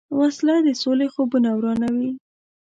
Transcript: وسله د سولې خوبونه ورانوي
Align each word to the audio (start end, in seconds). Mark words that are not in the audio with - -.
وسله 0.19 0.55
د 0.65 0.69
سولې 0.81 1.07
خوبونه 1.13 1.49
ورانوي 1.57 2.11